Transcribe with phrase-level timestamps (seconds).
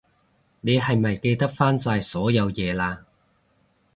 [0.61, 3.01] 你係咪記得返晒所有嘢喇？